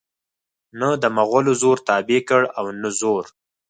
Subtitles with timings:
[0.79, 3.19] نه دمغلو زور تابع کړ او نه زرو